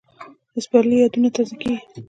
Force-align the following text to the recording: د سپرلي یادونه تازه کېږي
د 0.53 0.55
سپرلي 0.65 0.97
یادونه 0.99 1.29
تازه 1.35 1.55
کېږي 1.61 1.79